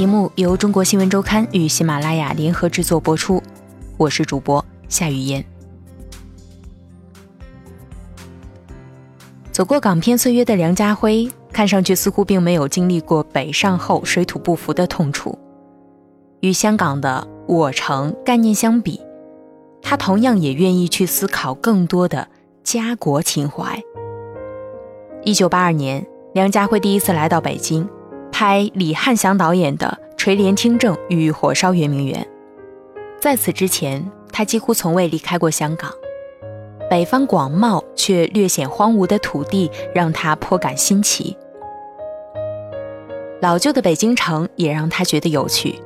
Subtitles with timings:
[0.00, 3.42] 节目由中国新闻周刊与喜马拉雅联合制作播出，
[3.98, 5.44] 我是主播夏雨嫣。
[9.52, 15.38] 走过港片岁月的梁家辉，看上去似乎并没有经历过北上后水土不服的痛楚。
[16.40, 18.98] 与香港的“我城”概念相比，
[19.82, 22.26] 他同样也愿意去思考更多的
[22.64, 23.78] 家国情怀。
[25.24, 27.86] 一九八二年，梁家辉第一次来到北京。
[28.40, 32.22] 拍李翰祥导演的《垂帘听政》与《火烧圆明园》，
[33.20, 35.92] 在此之前，他几乎从未离开过香港。
[36.88, 41.36] 北方广袤却略显荒芜的土地让他颇感新奇。
[43.42, 45.78] 老旧的北京城也让他觉得有趣。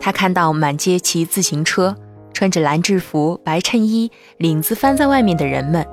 [0.00, 1.94] 他看到满街骑自行车、
[2.32, 5.86] 穿着蓝制服、白衬衣、领子翻在外面的人们，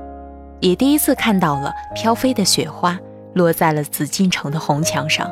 [0.62, 2.98] 也第一次看到了飘飞的雪花
[3.34, 5.30] 落在了紫禁城的红墙上。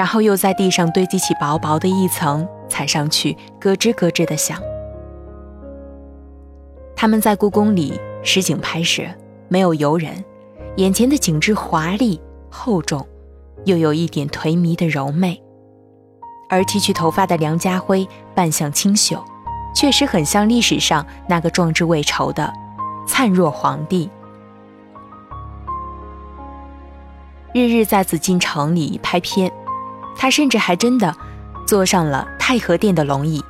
[0.00, 4.58] 然后又在地上堆积起薄薄的一层，踩上去咯吱咯吱的响。
[6.96, 9.02] 他们在故宫里实景拍摄，
[9.48, 10.24] 没有游人，
[10.76, 13.06] 眼前的景致华丽厚重，
[13.66, 15.38] 又有一点颓靡的柔媚。
[16.48, 19.22] 而剃去头发的梁家辉，扮相清秀，
[19.74, 22.50] 确实很像历史上那个壮志未酬的
[23.06, 24.08] 灿若皇帝。
[27.52, 29.52] 日日在紫禁城里拍片。
[30.16, 31.14] 他甚至还真的
[31.66, 33.42] 坐上了太和殿的龙椅。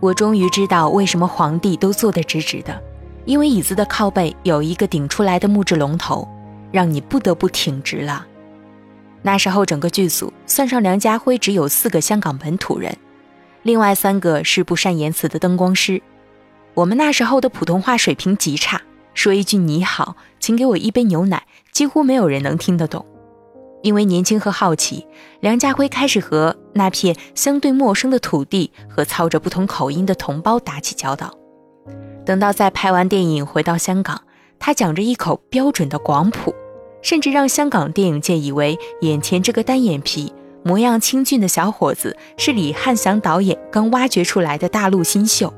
[0.00, 2.80] 我终于知道为什么皇帝都坐得直直的，
[3.24, 6.28] 因为椅子的靠背有一个顶出来的木质龙头，
[6.70, 8.26] 让你不得不挺直了。
[9.22, 12.96] 那时候整个剧组算上梁家辉只有四个香港本土人，
[13.62, 16.00] 另外三个是不善言辞的灯光师。
[16.74, 18.80] 我们那时候的普通话水平极差，
[19.14, 23.04] 说一句你好，请给我一杯牛奶，几乎没有人能听得懂。
[23.86, 25.06] 因为年轻和好奇，
[25.38, 31.32] 梁家辉开始和那片相对陌生的土地和操着不同口音的同胞打起交道。
[32.24, 34.20] 等到在拍完电影回到香港，
[34.58, 36.52] 他讲着一口标准的广普，
[37.00, 40.32] 甚至让香港电影界以为眼前这个单眼皮、
[40.64, 45.54] 模样清俊的小伙子是李翰祥导演刚挖掘出来的大陆新秀。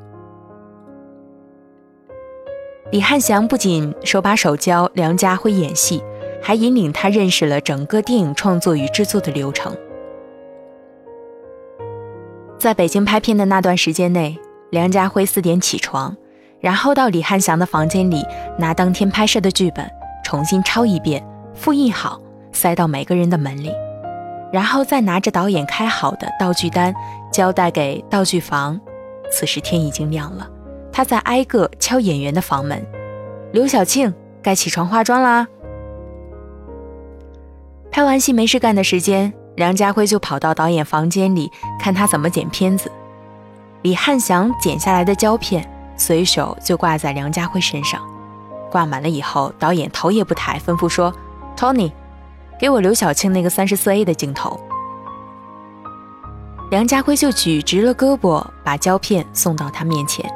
[2.92, 6.02] 李翰祥不仅手把手教梁家辉演戏。
[6.42, 9.76] 还引领他认识了整个电影创作与制作的流程。
[12.58, 14.36] 在北京拍片的那段时间内，
[14.70, 16.16] 梁家辉四点起床，
[16.60, 18.24] 然后到李翰祥的房间里
[18.58, 19.88] 拿当天拍摄的剧本，
[20.24, 22.20] 重新抄一遍，复印好，
[22.52, 23.72] 塞到每个人的门里，
[24.52, 26.92] 然后再拿着导演开好的道具单
[27.32, 28.80] 交代给道具房。
[29.30, 30.48] 此时天已经亮了，
[30.90, 32.84] 他在挨个敲演员的房门
[33.52, 34.12] ：“刘晓庆，
[34.42, 35.46] 该起床化妆啦。”
[37.90, 41.50] 拍完戏没事干的时间，梁家辉就跑到导演房间里
[41.80, 42.90] 看他怎么剪片子。
[43.82, 48.00] 李翰祥剪下来的胶片随手就挂在梁家辉身上，
[48.70, 51.12] 挂满了以后，导演头也不抬，吩咐说
[51.56, 51.90] ：“Tony，
[52.58, 54.60] 给我刘晓庆那个三十四 A 的镜头。”
[56.70, 60.30] 梁家辉就举直了胳膊，把胶片送到他面前。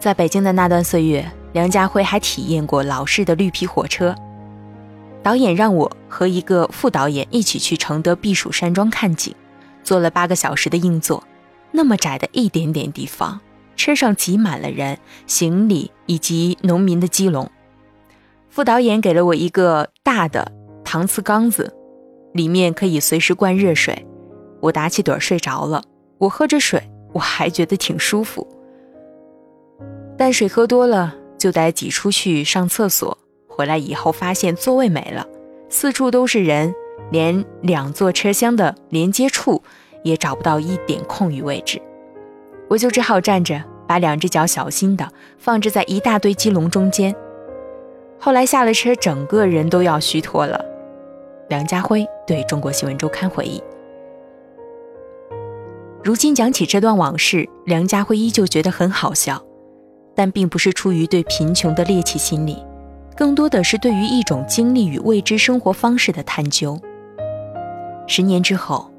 [0.00, 4.14] 在北京的那段岁月，梁家辉还体验过老式的绿皮火车。
[5.24, 9.34] 导演让我和一个副导演一起去承德避暑山庄看景，
[9.82, 11.24] 坐了八个小时的硬座，
[11.72, 13.40] 那么窄的一点点地方，
[13.74, 17.50] 车上挤满了人、行李以及农民的鸡笼。
[18.50, 20.52] 副导演给了我一个大的
[20.84, 21.74] 搪瓷缸子，
[22.34, 24.06] 里面可以随时灌热水。
[24.60, 25.82] 我打起盹睡着了，
[26.18, 28.46] 我喝着水，我还觉得挺舒服。
[30.18, 33.16] 但水喝多了就得挤出去上厕所。
[33.54, 35.24] 回来以后发现座位没了，
[35.68, 36.74] 四处都是人，
[37.10, 39.62] 连两座车厢的连接处
[40.02, 41.80] 也找不到一点空余位置，
[42.68, 45.08] 我就只好站着，把两只脚小心的
[45.38, 47.14] 放置在一大堆鸡笼中间。
[48.18, 50.64] 后来下了车，整个人都要虚脱了。
[51.48, 53.62] 梁家辉对中国新闻周刊回忆：
[56.02, 59.40] 如今讲起这段往事，梁家辉依旧觉得很好笑，
[60.14, 62.56] 但并不是出于对贫穷的猎奇心理。
[63.16, 66.78] 更多的是对于一种经历与未知生活方式的探究。
[68.06, 68.90] 十年之后，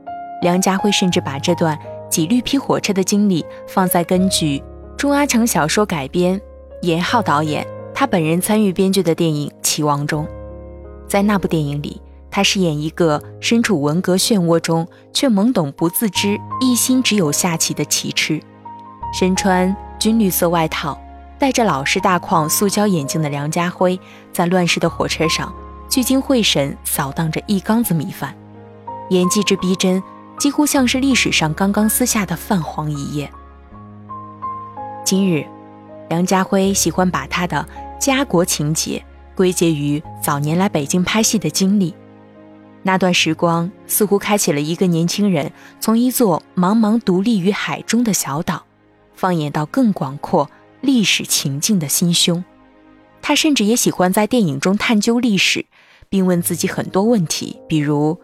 [0.41, 1.77] 梁家辉甚至把这段
[2.09, 4.63] 挤绿皮火车的经历放在根据
[4.97, 6.39] 钟阿成小说改编、
[6.81, 10.25] 严浩导演他本人参与编剧的电影《棋王》中。
[11.07, 12.01] 在那部电影里，
[12.31, 18.41] 他饰演一个身处文革漩涡中却懵懂不自知、一心只有下棋的棋痴，
[19.13, 20.97] 身穿军绿色外套。
[21.45, 23.99] 戴着老式大框塑胶眼镜的梁家辉，
[24.33, 25.53] 在乱世的火车上
[25.87, 28.35] 聚精会神扫荡着一缸子米饭，
[29.11, 30.01] 演技之逼真，
[30.39, 33.31] 几乎像是历史上刚刚撕下的泛黄一页。
[35.03, 35.45] 今日，
[36.09, 37.63] 梁家辉喜欢把他的
[37.99, 39.05] 家国情节
[39.35, 41.93] 归结于早年来北京拍戏的经历。
[42.81, 48.63] 那段时光似乎开启了一个年轻人从一座茫茫独立于海中的小岛，
[49.13, 50.49] 放眼到更广阔
[50.85, 52.45] 历史情境的心胸。
[53.21, 55.65] 他甚至也喜欢在电影中探究历史，
[56.07, 58.17] 并问自己很多问题，比如：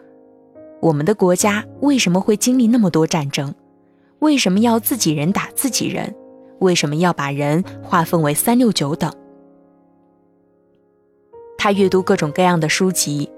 [0.80, 3.54] 我们的国家为什么会经历那么多战争？
[4.20, 6.14] 为什么要自己人打自己人？
[6.60, 9.12] 为什么要把人划分为三六九等？
[11.58, 13.28] 他阅读各种各样的书籍。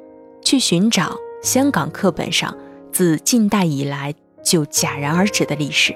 [0.44, 2.54] 去寻找香港课本上
[2.92, 5.94] 自近代以来就戛然而止的历史。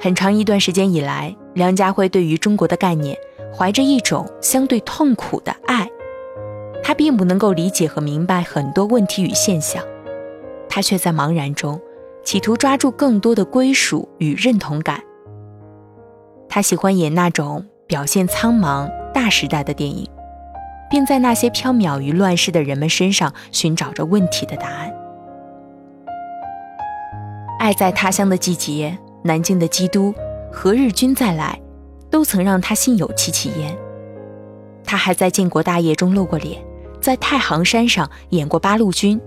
[0.00, 3.14] 很长一段时间以来，梁家辉对于中国的概念
[3.54, 5.86] 怀着一种相对痛苦的爱。
[6.82, 9.84] 他并不能够理解和明白很多问题与现象，
[10.68, 11.78] 他却在茫然中
[12.24, 15.00] 企图抓住更多的归属与认同感。
[16.48, 20.08] 他喜欢演那种表现苍茫大时代的电影。
[20.90, 24.92] 并在那些缥缈于乱世的人们身上寻找着问题的答案。
[27.60, 30.14] 爱在他乡的季节，南京的基督，
[30.52, 31.60] 何日君再来，
[32.10, 33.76] 都曾让他心有戚戚焉。
[34.84, 36.62] 他还在建国大业中露过脸，
[37.00, 39.20] 在太行山上演过八路军，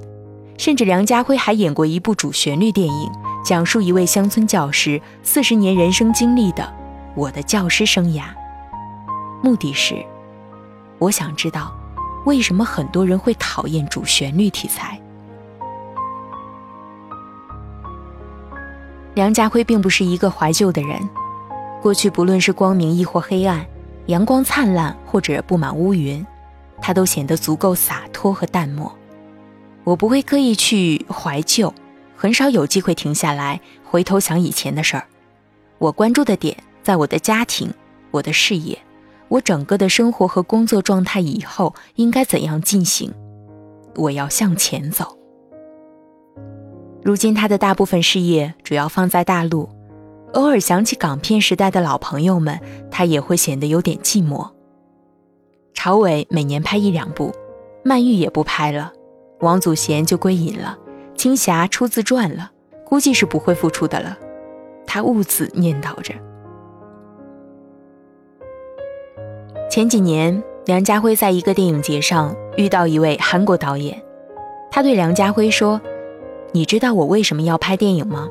[0.57, 3.11] 甚至梁家辉还演过一部主旋律电影，
[3.45, 6.63] 讲述一位乡村教师四十年人生经历的
[7.15, 8.21] 《我的教师生涯》，
[9.43, 9.95] 目的是。
[10.99, 11.73] 我想知道，
[12.25, 14.99] 为什么很多人会讨厌主旋律题材？
[19.15, 20.97] 梁家辉并不是一个怀旧的人，
[21.81, 23.63] 过去不论是光明亦或黑暗，
[24.07, 26.25] 阳光灿烂或者布满乌云，
[26.81, 28.91] 他都显得足够洒脱和淡漠。
[29.83, 31.71] 我不会刻意去怀旧，
[32.15, 35.05] 很少有机会停下来回头想以前的事儿。
[35.77, 37.71] 我关注的点在我的家庭，
[38.09, 38.77] 我的事业。
[39.27, 43.13] 我整个的生活和工作状态以后应该怎样进行？
[43.95, 45.17] 我要向前走。
[47.03, 49.67] 如今他的大部分事业主要放在大陆，
[50.33, 52.57] 偶尔想起港片时代的老朋友们，
[52.89, 54.49] 他也会显得有点寂寞。
[55.73, 57.33] 朝伟每年拍一两部，
[57.83, 58.93] 曼玉也不拍了，
[59.41, 60.77] 王祖贤就归隐了，
[61.15, 62.51] 青霞出自传了，
[62.85, 64.17] 估计是不会复出的了。
[64.87, 66.13] 他兀自念叨着。
[69.69, 74.01] 前几年，梁家辉在一个电影节上遇到一位韩国导演，
[74.71, 75.81] 他对梁家辉说
[76.55, 78.29] ：“你知道我为什么要拍电影吗？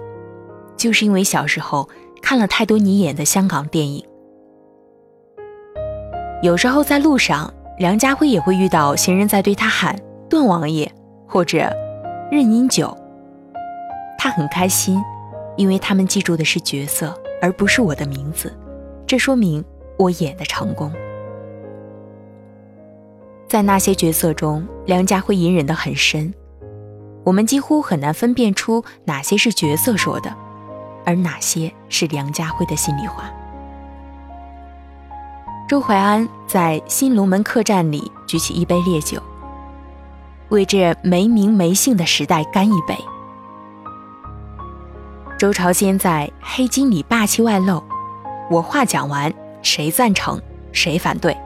[0.76, 1.88] 就是因为小时候
[2.22, 4.06] 看了太多你演的香港电影。
[6.40, 9.98] 有时候在路上，梁家辉也会遇到行人在对他喊
[10.30, 10.90] ‘段王爷’
[11.26, 11.69] 或者
[12.30, 12.96] ‘任英九’，
[14.16, 15.02] 他很开心，
[15.56, 18.56] 因为他们记住的是角色，而不是我的名字。
[19.04, 19.64] 这说明
[19.98, 20.92] 我演的成功。”
[23.48, 26.32] 在那些角色中，梁家辉隐忍得很深，
[27.24, 30.35] 我们几乎很难分辨出哪些是角色说的，
[31.04, 33.30] 而哪些是梁家辉的心里话。
[35.68, 39.23] 周淮安在新龙门客栈里举起一杯烈酒，
[40.50, 42.97] 为这没名没姓的时代干一杯。
[45.38, 47.82] 周朝先在《黑金》里霸气外露，
[48.50, 49.32] 我话讲完，
[49.62, 50.40] 谁赞成，
[50.73, 51.37] 谁反对。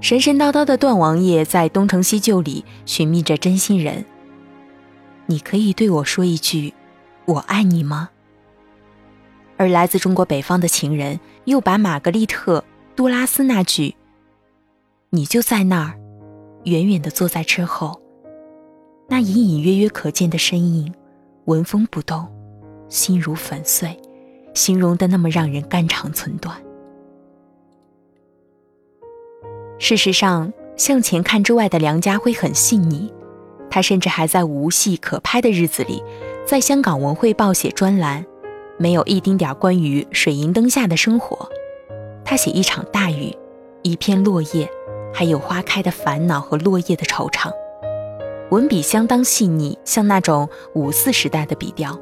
[0.00, 4.04] 神神叨叨的段王爷在《东成西就》里寻觅着真心人。
[5.26, 6.72] 你可以对我说一句
[7.26, 8.08] “我爱你”吗？
[9.58, 12.60] 而来自中国北方的情人又把玛格丽特·
[12.96, 13.94] 杜拉斯那句
[15.10, 15.94] “你就在那儿，
[16.64, 18.00] 远远的坐在车后，
[19.06, 20.92] 那隐隐约约可见的身影，
[21.44, 22.26] 纹风不动，
[22.88, 23.94] 心如粉碎”，
[24.54, 26.56] 形容的那么让人肝肠寸断。
[29.82, 33.10] 事实上，向前看之外的梁家辉很细腻，
[33.70, 36.04] 他甚至还在无戏可拍的日子里，
[36.46, 38.26] 在香港文汇报写专栏，
[38.76, 41.48] 没有一丁点关于水银灯下的生活。
[42.26, 43.34] 他写一场大雨，
[43.80, 44.68] 一片落叶，
[45.14, 47.50] 还有花开的烦恼和落叶的惆怅，
[48.50, 51.98] 文笔相当细腻，像那种五四时代的笔调。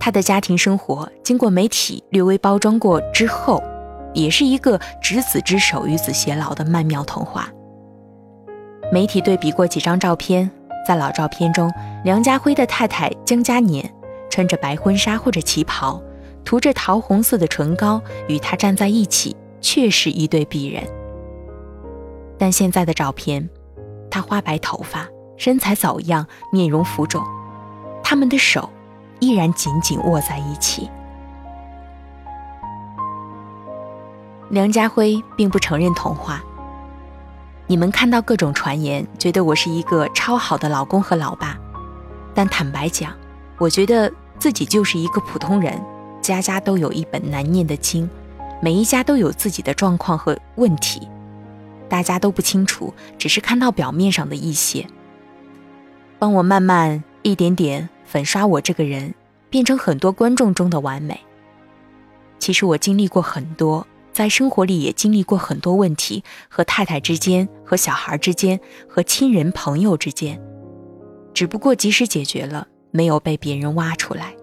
[0.00, 3.62] 他的家庭生活经过媒体略微包装过之后。
[4.14, 7.48] 也是一个执子之手与子偕老的曼妙童话。
[8.92, 10.50] 媒体对比过几张照片，
[10.86, 11.72] 在老照片中，
[12.04, 13.90] 梁家辉的太太江嘉年
[14.30, 16.02] 穿着白婚纱或者旗袍，
[16.44, 20.82] 涂着桃红色的唇膏，与他站在一起，确是一对璧人。
[22.38, 23.48] 但现在的照片，
[24.10, 27.22] 他花白头发，身材走样，面容浮肿，
[28.02, 28.68] 他们的手
[29.20, 30.90] 依然紧紧握在一起。
[34.52, 36.44] 梁家辉并不承认童话。
[37.66, 41.58] 你们看到各种传言，觉得我是一个超好的老公和老爸，
[42.34, 43.14] 但坦白讲，
[43.56, 45.82] 我觉得自己就是一个普通人。
[46.20, 48.08] 家家都有一本难念的经，
[48.60, 51.08] 每一家都有自己的状况和问题，
[51.88, 54.86] 大家都不清楚，只是看到表面上的一些。
[56.18, 59.14] 帮我慢慢一点点粉刷我这个人，
[59.48, 61.18] 变成很多观众中的完美。
[62.38, 63.86] 其实我经历过很多。
[64.12, 70.38] 在生活里也经历过很多问题，和太太之间，和小孩之间，和亲人朋友之间，
[71.32, 74.34] 只不过及时解决了，没有被别人挖出来。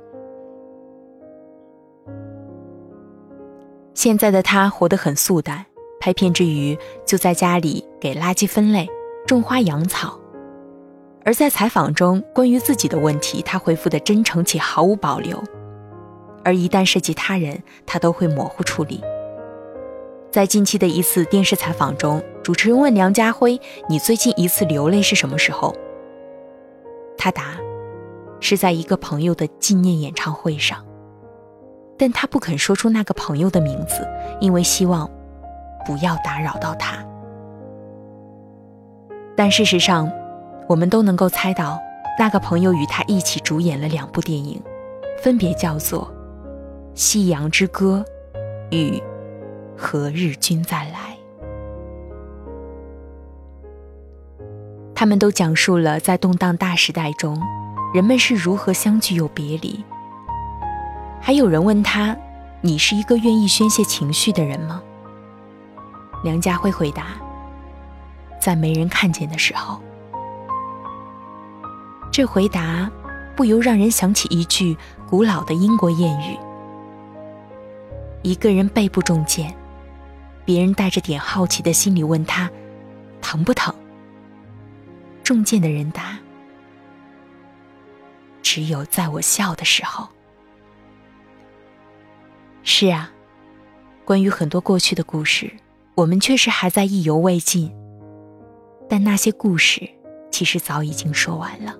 [3.93, 5.63] 现在的他活得很素淡，
[5.99, 8.89] 拍片之余就在家里给垃圾分类、
[9.27, 10.19] 种花养草，
[11.23, 15.43] 而在采访中关于自己的问题，他回复的真诚且毫无保留，
[16.43, 19.03] 而一旦涉及他人，他都会模糊处理。
[20.31, 23.59] 在近期的一次电视采访中，主持人问梁家辉
[23.89, 25.75] ：“你最近一次流泪是什么时候？”
[27.17, 27.57] 他答
[28.39, 30.85] ：“是在一个朋友的纪念演唱会上。”
[31.97, 34.07] 但他不肯说出那个朋友的名字，
[34.39, 35.09] 因为希望
[35.83, 37.03] 不要打扰到他。
[39.35, 40.11] 但事实上，
[40.67, 41.79] 我们都能够猜到，
[42.19, 44.61] 那个朋友与他一起主演了两部电影，
[45.23, 46.03] 分别叫做
[46.93, 48.05] 《夕阳之歌》
[48.77, 49.01] 与。
[49.81, 51.17] 何日君再来？
[54.93, 57.41] 他们都讲述了在动荡大时代中，
[57.93, 59.81] 人们是如何相聚又别离。
[61.21, 62.15] 还有人问他
[62.59, 64.83] ：“你是一个愿意宣泄情绪的人吗？”
[66.25, 67.05] 梁家辉回答
[68.37, 69.79] ：“在没人看见的时候。”
[72.11, 72.91] 这回答
[73.33, 74.77] 不由让人想起一句
[75.09, 76.37] 古老的英国谚语
[78.21, 79.55] ：“一个人背部中箭。”
[80.49, 82.49] 别人带着点好奇的心理问他
[83.21, 83.71] ：“疼不疼？”
[85.21, 86.17] 中箭的人答
[88.41, 90.09] ：“只有在我笑的时候。”
[92.65, 93.11] 是啊，
[94.03, 95.53] 关于很多过去的故事，
[95.93, 97.71] 我们确实还在意犹未尽。
[98.89, 99.87] 但那些故事
[100.31, 101.77] 其实早已经说完了。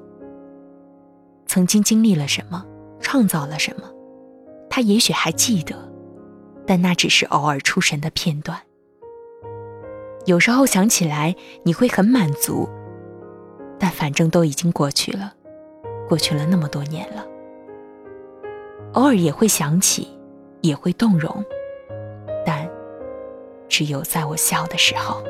[1.47, 2.63] 曾经经历了什么，
[3.01, 3.91] 创造了什么，
[4.69, 5.88] 他也许还记得。
[6.69, 8.61] 但那只是偶尔出神的片段。
[10.27, 12.69] 有时候想起来，你会很满足，
[13.79, 15.33] 但反正都已经过去了，
[16.07, 17.25] 过去了那么多年了。
[18.93, 20.15] 偶尔也会想起，
[20.61, 21.43] 也会动容，
[22.45, 22.69] 但
[23.67, 25.23] 只有在我笑的时候。